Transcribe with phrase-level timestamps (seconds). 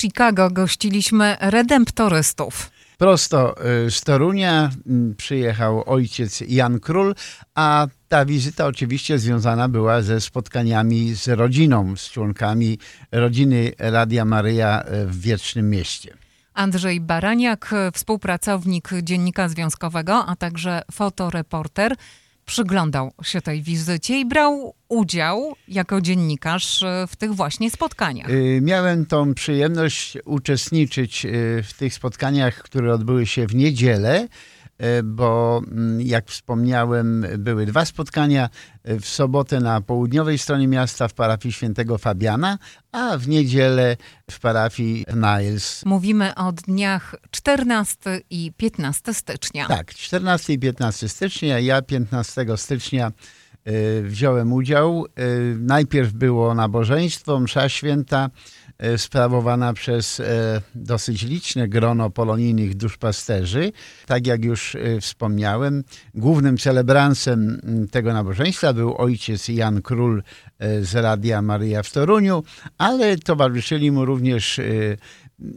[0.00, 2.70] Chicago gościliśmy redemptorystów.
[2.98, 3.54] Prosto
[3.86, 7.14] y, z Torunia mm, przyjechał ojciec Jan Król,
[7.54, 12.78] a ta wizyta oczywiście związana była ze spotkaniami z rodziną, z członkami
[13.12, 16.16] rodziny Radia Maryja y, w Wiecznym Mieście.
[16.54, 21.94] Andrzej Baraniak, współpracownik Dziennika Związkowego, a także fotoreporter,
[22.48, 28.30] przyglądał się tej wizycie i brał udział jako dziennikarz w tych właśnie spotkaniach.
[28.30, 31.26] Y, miałem tą przyjemność uczestniczyć
[31.62, 34.28] w tych spotkaniach, które odbyły się w niedzielę.
[34.78, 38.48] E, bo mm, jak wspomniałem, były dwa spotkania
[38.84, 42.58] e, w sobotę na południowej stronie miasta w parafii świętego Fabiana,
[42.92, 43.96] a w niedzielę
[44.30, 45.82] w parafii Niles.
[45.86, 49.66] Mówimy o dniach 14 i 15 stycznia.
[49.66, 51.58] Tak, 14 i 15 stycznia.
[51.58, 53.12] Ja 15 stycznia e,
[54.02, 55.06] wziąłem udział.
[55.58, 58.30] Najpierw było nabożeństwo, msza święta,
[58.96, 63.72] sprawowana przez e, dosyć liczne grono polonijnych duszpasterzy.
[64.06, 65.84] Tak jak już e, wspomniałem,
[66.14, 70.22] głównym celebransem tego nabożeństwa był ojciec Jan Król
[70.82, 72.42] z Radia Maryja w Toruniu,
[72.78, 74.60] ale towarzyszyli mu również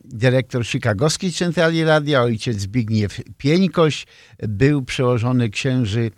[0.05, 4.05] dyrektor Chicagowskiej Centrali Radia, ojciec Zbigniew Pieńkoś,
[4.39, 6.11] był przełożony księży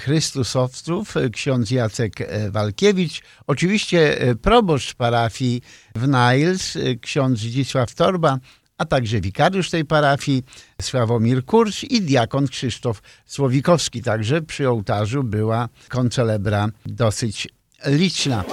[0.00, 2.12] Chrystusowców, ksiądz Jacek
[2.50, 5.62] Walkiewicz, oczywiście proboszcz parafii
[5.94, 8.38] w Niles, ksiądz Zdzisław Torba,
[8.78, 10.42] a także wikariusz tej parafii
[10.82, 14.02] Sławomir Kurcz i diakon Krzysztof Słowikowski.
[14.02, 17.48] Także przy ołtarzu była koncelebra dosyć
[17.86, 18.44] liczna.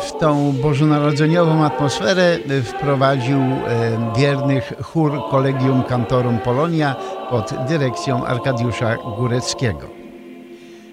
[0.00, 6.96] W tą bożonarodzeniową atmosferę wprowadził e, wiernych chór Collegium Cantorum Polonia
[7.30, 9.90] pod dyrekcją Arkadiusza Góreckiego.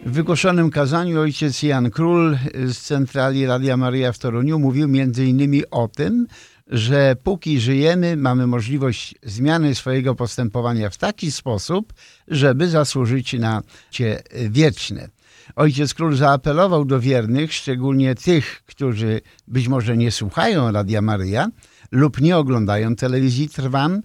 [0.05, 5.64] W wygłoszonym kazaniu ojciec Jan Król z centrali Radia Maryja w Toruniu mówił m.in.
[5.71, 6.27] o tym,
[6.67, 11.93] że póki żyjemy, mamy możliwość zmiany swojego postępowania w taki sposób,
[12.27, 13.61] żeby zasłużyć na
[13.92, 15.18] cie wieczne.
[15.55, 21.48] Ojciec Król zaapelował do wiernych, szczególnie tych, którzy być może nie słuchają Radia Maryja
[21.92, 24.02] lub nie oglądają telewizji Trwam,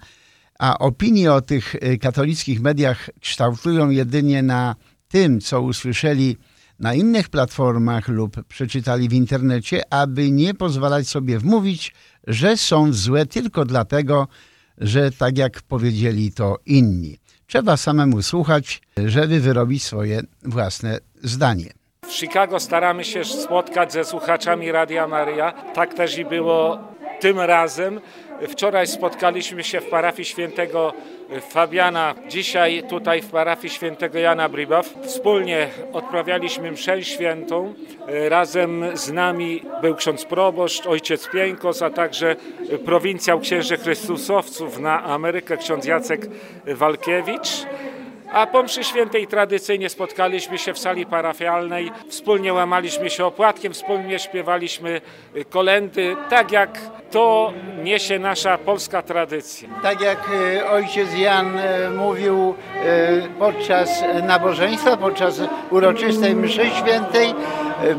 [0.59, 4.77] a opinie o tych y, katolickich mediach kształtują jedynie na
[5.09, 6.37] tym, co usłyszeli
[6.79, 11.95] na innych platformach lub przeczytali w internecie, aby nie pozwalać sobie wmówić,
[12.27, 14.29] że są złe tylko dlatego,
[14.79, 17.19] że tak jak powiedzieli to inni.
[17.47, 21.73] Trzeba samemu słuchać, żeby wyrobić swoje własne zdanie.
[22.07, 25.53] W Chicago staramy się spotkać ze słuchaczami Radia Maria.
[25.53, 26.79] Tak też i było
[27.21, 28.01] tym razem.
[28.49, 30.93] Wczoraj spotkaliśmy się w parafii świętego
[31.51, 34.95] Fabiana, dzisiaj tutaj w parafii świętego Jana Bribaw.
[35.03, 37.75] Wspólnie odprawialiśmy mszę świętą.
[38.29, 42.37] Razem z nami był ksiądz proboszcz, ojciec Pieńkos, a także
[42.85, 46.27] prowincjał księży Chrystusowców na Amerykę, ksiądz Jacek
[46.67, 47.67] Walkiewicz.
[48.35, 54.19] A po mszy świętej tradycyjnie spotkaliśmy się w sali parafialnej, wspólnie łamaliśmy się opłatkiem, wspólnie
[54.19, 55.01] śpiewaliśmy
[55.51, 56.79] kolendy, tak jak
[57.11, 57.53] to
[57.83, 59.69] niesie nasza polska tradycja.
[59.83, 65.41] Tak jak e, ojciec Jan e, mówił e, podczas nabożeństwa, podczas
[65.71, 67.35] uroczystej mszy świętej,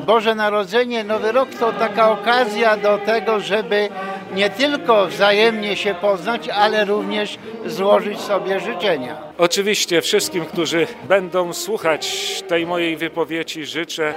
[0.05, 3.89] Boże Narodzenie, Nowy Rok to taka okazja do tego, żeby
[4.33, 9.17] nie tylko wzajemnie się poznać, ale również złożyć sobie życzenia.
[9.37, 14.13] Oczywiście wszystkim, którzy będą słuchać tej mojej wypowiedzi, życzę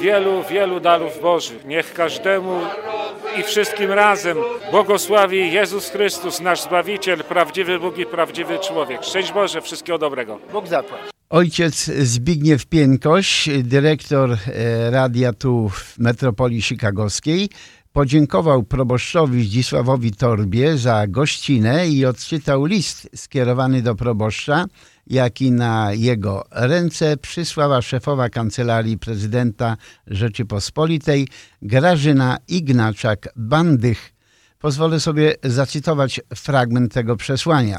[0.00, 1.64] wielu, wielu darów Bożych.
[1.64, 2.60] Niech każdemu
[3.38, 4.36] i wszystkim razem
[4.70, 9.04] błogosławi Jezus Chrystus, nasz Zbawiciel, prawdziwy Bóg i prawdziwy człowiek.
[9.04, 10.38] Szczęść Boże, wszystkiego dobrego.
[10.52, 11.00] Bóg zapłać.
[11.30, 17.48] Ojciec Zbigniew Pienkoś, dyrektor e, radia tu w metropolii chicagowskiej,
[17.96, 24.64] podziękował proboszczowi Zdzisławowi Torbie za gościnę i odczytał list skierowany do proboszcza,
[25.06, 29.76] jaki na jego ręce przysłała szefowa Kancelarii Prezydenta
[30.06, 31.28] Rzeczypospolitej
[31.62, 34.12] Grażyna Ignaczak-Bandych.
[34.58, 37.78] Pozwolę sobie zacytować fragment tego przesłania.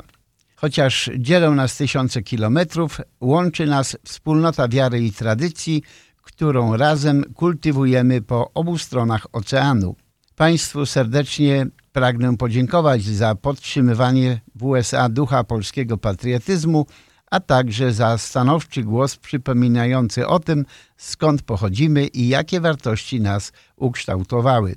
[0.55, 5.81] Chociaż dzielą nas tysiące kilometrów, łączy nas wspólnota wiary i tradycji,
[6.21, 9.95] którą razem kultywujemy po obu stronach oceanu.
[10.37, 16.85] Państwu serdecznie pragnę podziękować za podtrzymywanie w USA ducha polskiego patriotyzmu,
[17.31, 20.65] a także za stanowczy głos przypominający o tym,
[20.97, 24.75] skąd pochodzimy i jakie wartości nas ukształtowały.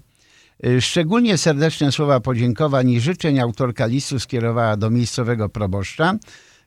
[0.81, 6.15] Szczególnie serdeczne słowa podziękowań i życzeń autorka listu skierowała do miejscowego proboszcza,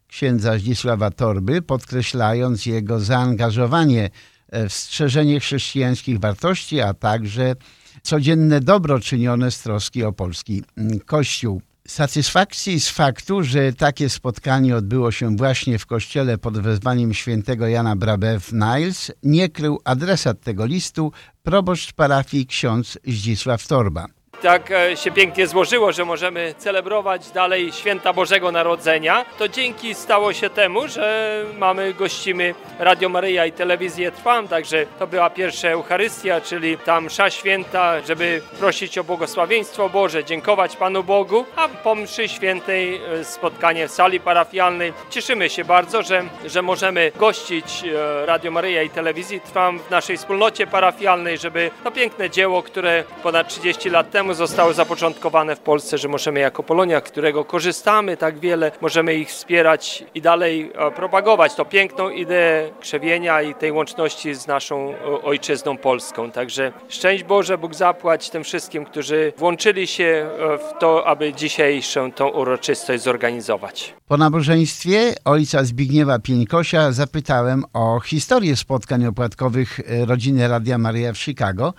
[0.08, 4.10] księdza Zdzisława Torby, podkreślając jego zaangażowanie
[4.52, 7.56] w strzeżenie chrześcijańskich wartości, a także
[8.02, 11.62] codzienne dobro czynione z troski o polski mm, Kościół.
[11.88, 17.96] Satysfakcji z faktu, że takie spotkanie odbyło się właśnie w kościele pod wezwaniem świętego Jana
[17.96, 21.12] Brabe w Niles, nie krył adresat tego listu
[21.44, 24.08] proboszcz parafii ksiądz Zdzisław Torba
[24.44, 30.34] tak e, się pięknie złożyło, że możemy celebrować dalej święta Bożego Narodzenia, to dzięki stało
[30.34, 36.42] się temu, że mamy, gościmy Radio Maryja i telewizję Trwam, także to była pierwsza Eucharystia,
[36.42, 42.28] czyli tam msza święta, żeby prosić o błogosławieństwo Boże, dziękować Panu Bogu, a po mszy
[42.28, 44.94] świętej e, spotkanie w sali parafialnej.
[45.10, 50.18] Cieszymy się bardzo, że, że możemy gościć e, Radio Maryja i telewizji Trwam w naszej
[50.18, 55.98] wspólnocie parafialnej, żeby to piękne dzieło, które ponad 30 lat temu zostały zapoczątkowane w Polsce,
[55.98, 61.56] że możemy jako Polonia, którego korzystamy tak wiele, możemy ich wspierać i dalej e, propagować
[61.56, 64.94] tą piękną ideę krzewienia i tej łączności z naszą
[65.24, 66.32] ojczyzną polską.
[66.32, 72.12] Także szczęść Boże, Bóg zapłać tym wszystkim, którzy włączyli się e, w to, aby dzisiejszą
[72.12, 73.94] tą uroczystość zorganizować.
[74.08, 81.18] Po nabożeństwie ojca Zbigniewa Pieńkosia zapytałem o historię spotkań opłatkowych e, rodziny Radia Maria w
[81.18, 81.74] Chicago.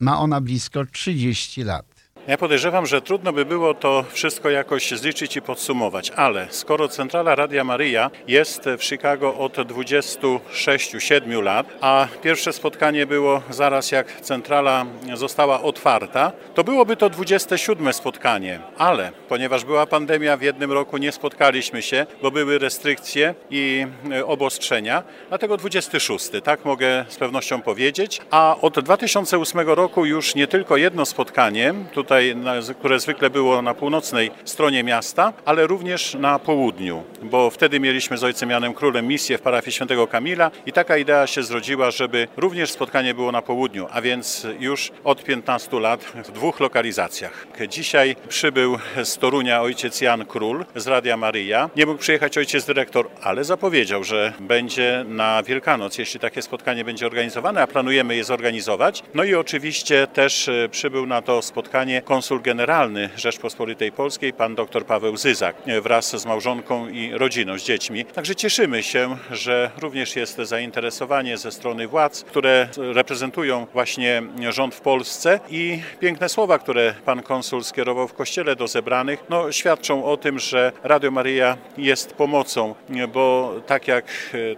[0.00, 1.97] Ma ona blisko 30 lat.
[2.28, 7.34] Ja podejrzewam, że trudno by było to wszystko jakoś zliczyć i podsumować, ale skoro centrala
[7.34, 14.86] Radia Maryja jest w Chicago od 26-7 lat, a pierwsze spotkanie było zaraz jak centrala
[15.14, 21.12] została otwarta, to byłoby to 27 spotkanie, ale ponieważ była pandemia, w jednym roku nie
[21.12, 28.20] spotkaliśmy się, bo były restrykcje i e, obostrzenia, dlatego 26, tak mogę z pewnością powiedzieć,
[28.30, 33.74] a od 2008 roku już nie tylko jedno spotkanie, tutaj tutaj, które zwykle było na
[33.74, 39.38] północnej stronie miasta, ale również na południu, bo wtedy mieliśmy z ojcem Janem Królem misję
[39.38, 43.86] w parafii świętego Kamila i taka idea się zrodziła, żeby również spotkanie było na południu,
[43.90, 47.46] a więc już od 15 lat w dwóch lokalizacjach.
[47.68, 51.70] Dzisiaj przybył z Torunia ojciec Jan Król z Radia Maryja.
[51.76, 57.06] Nie mógł przyjechać ojciec dyrektor, ale zapowiedział, że będzie na Wielkanoc, jeśli takie spotkanie będzie
[57.06, 59.02] organizowane, a planujemy je zorganizować.
[59.14, 64.86] No i oczywiście też e, przybył na to spotkanie konsul generalny Rzeczpospolitej Polskiej, pan dr
[64.86, 68.04] Paweł Zyzak, wraz z małżonką i rodziną, z dziećmi.
[68.04, 74.80] Także cieszymy się, że również jest zainteresowanie ze strony władz, które reprezentują właśnie rząd w
[74.80, 80.16] Polsce i piękne słowa, które pan konsul skierował w kościele do zebranych, no, świadczą o
[80.16, 82.74] tym, że Radio Maryja jest pomocą,
[83.12, 84.04] bo tak jak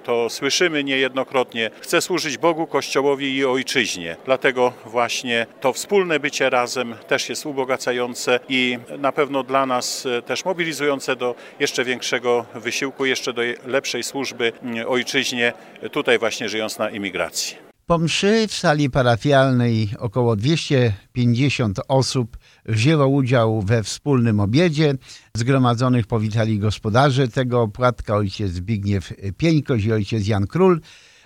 [0.04, 4.16] to słyszymy niejednokrotnie, chce służyć Bogu, Kościołowi i Ojczyźnie.
[4.24, 10.22] Dlatego właśnie to wspólne bycie razem też jest ubogacające i na pewno dla nas e,
[10.22, 14.52] też mobilizujące do jeszcze większego wysiłku, jeszcze do lepszej służby
[14.86, 15.52] ojczyźnie,
[15.92, 17.70] tutaj właśnie żyjąc na imigracji.
[17.90, 22.36] Po mszy w sali parafialnej około 250 osób
[22.66, 24.94] wzięło udział we wspólnym obiedzie.
[25.36, 30.80] Zgromadzonych powitali gospodarze tego opłatka, ojciec Zbigniew Pieńkoś i ojciec Jan Król.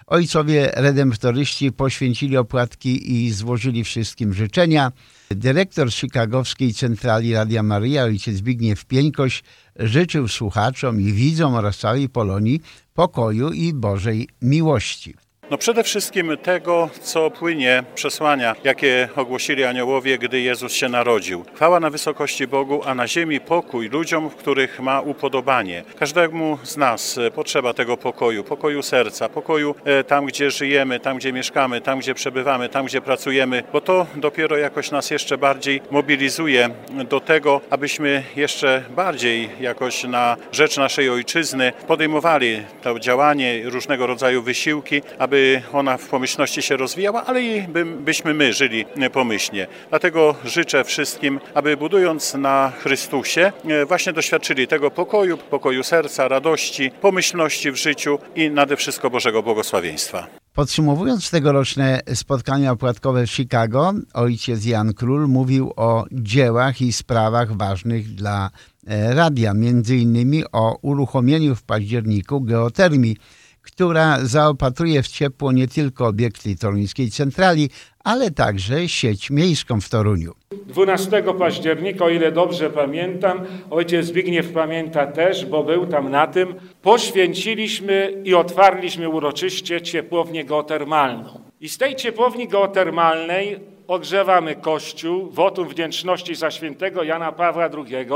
[0.07, 4.93] Ojcowie redemptoryści poświęcili opłatki i złożyli wszystkim życzenia.
[5.31, 9.43] Dyrektor chicagowskiej centrali Radia Maria, ojciec Zbigniew Pieńkoś,
[9.77, 12.61] życzył słuchaczom i widzom oraz całej Polonii
[12.95, 15.15] pokoju i Bożej miłości.
[15.51, 21.45] No przede wszystkim tego, co płynie przesłania, jakie ogłosili aniołowie, gdy Jezus się narodził.
[21.55, 25.85] Chwała na wysokości Bogu, a na ziemi pokój ludziom, w których ma upodobanie.
[25.99, 31.33] Każdemu z nas potrzeba tego pokoju, pokoju serca, pokoju e, tam, gdzie żyjemy, tam, gdzie
[31.33, 36.71] mieszkamy, tam, gdzie przebywamy, tam, gdzie pracujemy, bo to dopiero jakoś nas jeszcze bardziej mobilizuje
[37.09, 44.43] do tego, abyśmy jeszcze bardziej jakoś na rzecz naszej ojczyzny podejmowali to działanie, różnego rodzaju
[44.43, 49.67] wysiłki, aby aby ona w pomyślności się rozwijała, ale i by, byśmy my żyli pomyślnie.
[49.91, 56.91] Dlatego życzę wszystkim, aby budując na Chrystusie, e, właśnie doświadczyli tego pokoju, pokoju serca, radości,
[57.01, 60.27] pomyślności w życiu i nade wszystko Bożego błogosławieństwa.
[60.53, 68.15] Podsumowując tegoroczne spotkania opłatkowe w Chicago, ojciec Jan Król mówił o dziełach i sprawach ważnych
[68.15, 68.51] dla
[68.87, 73.17] e, radia, między innymi o uruchomieniu w październiku geotermii
[73.65, 77.71] która zaopatruje w ciepło nie tylko obiekty toruńskiej centrali,
[78.05, 80.33] ale także sieć miejską w Toruniu.
[80.67, 83.41] 12 października, o ile dobrze pamiętam,
[83.71, 91.41] ojciec Zbigniew pamięta też, bo był tam na tym, poświęciliśmy i otwarliśmy uroczyście ciepłownię geotermalną.
[91.61, 98.07] I z tej ciepłowni geotermalnej ogrzewamy Kościół, wotum wdzięczności za świętego Jana Pawła II.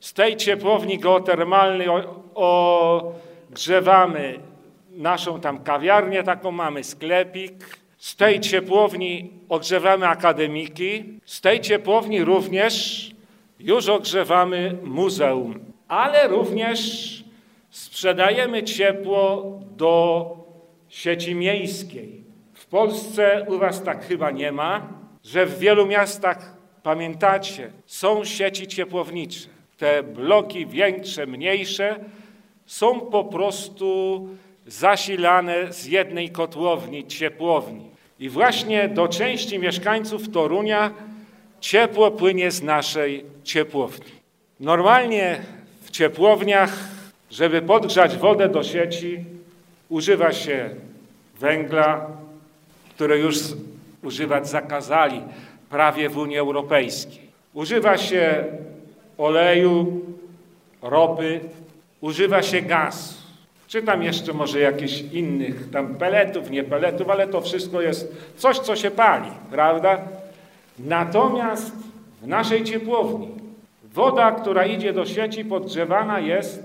[0.00, 3.12] Z tej ciepłowni geotermalnej o, o
[3.50, 4.38] grzewamy
[4.96, 7.78] naszą tam kawiarnię, taką mamy sklepik.
[7.98, 11.04] Z tej ciepłowni ogrzewamy akademiki.
[11.24, 13.10] Z tej ciepłowni również
[13.60, 17.24] już ogrzewamy muzeum, ale również
[17.70, 20.30] sprzedajemy ciepło do
[20.88, 22.24] sieci miejskiej.
[22.52, 24.88] W Polsce u Was tak chyba nie ma,
[25.24, 29.48] że w wielu miastach, pamiętacie, są sieci ciepłownicze.
[29.76, 32.04] Te bloki większe, mniejsze
[32.66, 34.28] są po prostu
[34.66, 37.90] zasilane z jednej kotłowni, ciepłowni.
[38.20, 40.90] I właśnie do części mieszkańców Torunia
[41.60, 44.12] ciepło płynie z naszej ciepłowni.
[44.60, 45.40] Normalnie
[45.82, 46.78] w ciepłowniach,
[47.30, 49.24] żeby podgrzać wodę do sieci,
[49.88, 50.70] używa się
[51.40, 52.06] węgla,
[52.94, 53.38] które już
[54.02, 55.22] używać zakazali
[55.70, 57.24] prawie w Unii Europejskiej.
[57.54, 58.44] Używa się
[59.18, 60.00] oleju,
[60.82, 61.40] ropy,
[62.00, 63.23] używa się gazu.
[63.74, 68.58] Czy tam jeszcze może jakichś innych, tam peletów, nie peletów, ale to wszystko jest coś,
[68.58, 69.98] co się pali, prawda?
[70.78, 71.72] Natomiast
[72.22, 73.28] w naszej ciepłowni
[73.94, 76.62] woda, która idzie do sieci, podgrzewana jest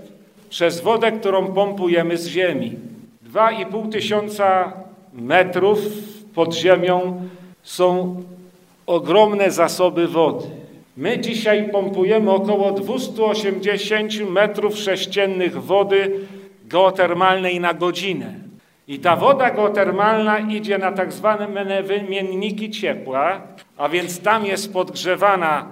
[0.50, 2.76] przez wodę, którą pompujemy z ziemi.
[3.32, 4.72] 2,5 tysiąca
[5.12, 5.78] metrów
[6.34, 7.28] pod ziemią
[7.62, 8.16] są
[8.86, 10.46] ogromne zasoby wody.
[10.96, 16.20] My dzisiaj pompujemy około 280 metrów sześciennych wody
[16.70, 18.34] geotermalnej na godzinę.
[18.88, 23.40] I ta woda geotermalna idzie na tak zwane wymienniki ciepła,
[23.76, 25.66] a więc tam jest podgrzewana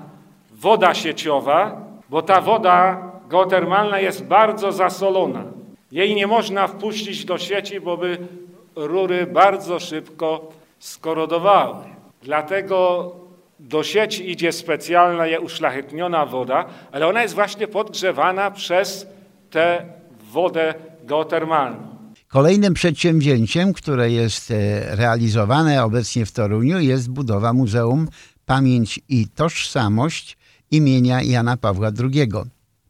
[0.52, 5.44] woda sieciowa, bo ta woda geotermalna jest bardzo zasolona.
[5.92, 8.18] Jej nie można wpuścić do sieci, bo by
[8.76, 11.84] rury bardzo szybko skorodowały.
[12.22, 13.12] Dlatego
[13.58, 19.06] do sieci idzie specjalna, uszlachetniona woda, ale ona jest właśnie podgrzewana przez
[19.50, 19.97] tę
[20.32, 21.98] wodę geotermalną.
[22.28, 28.08] Kolejnym przedsięwzięciem, które jest e, realizowane obecnie w Toruniu jest budowa Muzeum
[28.46, 30.36] Pamięć i Tożsamość
[30.70, 32.28] imienia Jana Pawła II.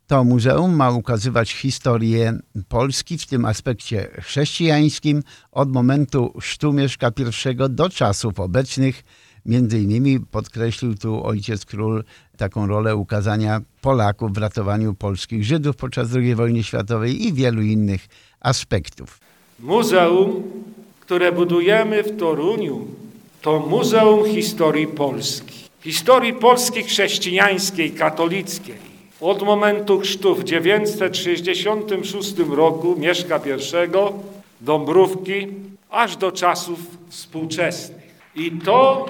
[0.07, 7.69] To muzeum ma ukazywać historię Polski w tym aspekcie chrześcijańskim od momentu sztu Mieszka I
[7.69, 9.05] do czasów obecnych.
[9.49, 12.05] Między innymi podkreślił tu ojciec król
[12.37, 18.07] taką rolę ukazania Polaków w ratowaniu polskich Żydów podczas II wojny światowej i wielu innych
[18.41, 19.21] aspektów.
[19.61, 20.43] Muzeum,
[21.01, 22.87] które budujemy w Toruniu,
[23.43, 25.55] to Muzeum Historii Polski.
[25.81, 28.79] Historii Polski chrześcijańskiej, katolickiej.
[29.21, 33.91] Od momentu chrztu w 966 roku Mieszka I,
[34.61, 35.47] Dąbrówki,
[35.91, 36.79] aż do czasów
[37.09, 38.09] współczesnych.
[38.35, 39.07] I to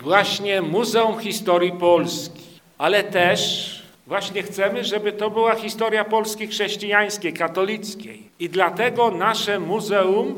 [0.00, 2.42] właśnie Muzeum Historii Polski,
[2.78, 3.68] ale też
[4.06, 8.22] właśnie chcemy, żeby to była historia Polski chrześcijańskiej, katolickiej.
[8.40, 10.34] I dlatego nasze muzeum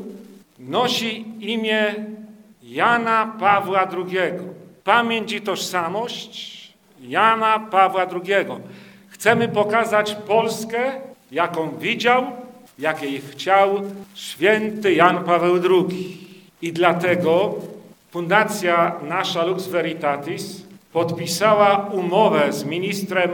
[0.59, 1.95] nosi imię
[2.63, 4.33] Jana Pawła II.
[4.83, 6.61] Pamięć i tożsamość
[7.01, 8.45] Jana Pawła II.
[9.09, 10.91] Chcemy pokazać Polskę,
[11.31, 12.23] jaką widział,
[12.79, 13.81] jakiej chciał
[14.15, 16.17] święty Jan Paweł II.
[16.61, 17.55] I dlatego
[18.11, 20.63] Fundacja nasza Lux Veritatis
[20.93, 23.31] podpisała umowę z ministrem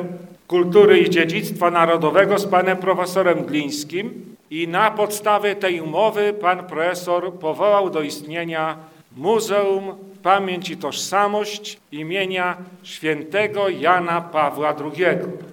[0.47, 7.33] kultury i dziedzictwa narodowego, z panem profesorem Glińskim i na podstawie tej umowy pan profesor
[7.33, 8.77] powołał do istnienia
[9.17, 9.83] Muzeum
[10.23, 15.05] Pamięć i Tożsamość imienia świętego Jana Pawła II.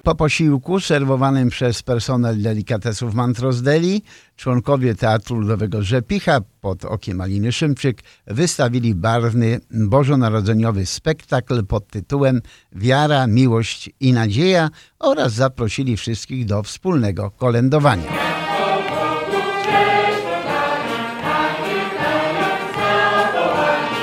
[0.02, 4.02] Po posiłku serwowanym przez personel delikatesów Mantrosdeli
[4.36, 12.40] członkowie Teatru Ludowego Rzepicha pod okiem Aliny Szymczyk wystawili barwny bożonarodzeniowy spektakl pod tytułem
[12.72, 18.23] Wiara, Miłość i Nadzieja oraz zaprosili wszystkich do wspólnego kolędowania.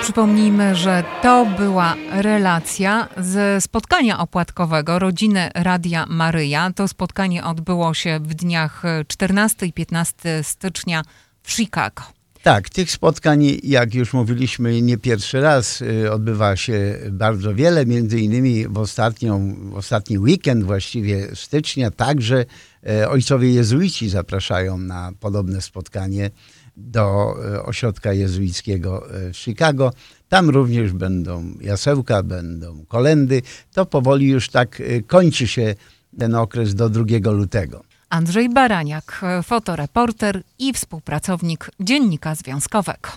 [0.02, 6.72] Przypomnijmy, że to była relacja ze spotkania opłatkowego rodziny Radia Maryja.
[6.76, 11.04] To spotkanie odbyło się w dniach 14 i 15 stycznia
[11.44, 12.04] w Chicago.
[12.44, 17.86] Tak, tych spotkań, jak już mówiliśmy, nie pierwszy raz y, odbywa się bardzo wiele.
[17.86, 22.46] Między innymi w, ostatnią, w ostatni weekend właściwie stycznia także
[22.90, 26.32] y, ojcowie jezuici zapraszają na podobne spotkanie
[26.82, 29.94] do e, ośrodka jezuickiego e, w Chicago.
[30.30, 33.42] Tam również będą jasełka, będą kolendy.
[33.74, 35.76] To powoli już tak e, kończy się
[36.20, 37.84] ten okres do 2 lutego.
[38.10, 43.10] Andrzej Baraniak, fotoreporter i współpracownik Dziennika Związkowego.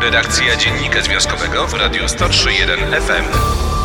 [0.00, 3.75] Redakcja Dziennika Związkowego w Radiu 103.1 FM.